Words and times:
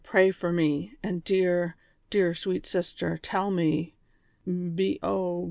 pray 0.03 0.31
for 0.31 0.51
me; 0.51 0.95
and 1.03 1.23
dear, 1.23 1.75
dear, 2.09 2.33
sweet 2.33 2.65
sister, 2.65 3.19
tell 3.21 3.51
me, 3.51 3.93
b— 4.47 4.97
o! 5.03 5.39